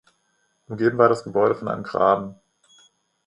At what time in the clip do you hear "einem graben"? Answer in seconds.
1.67-2.33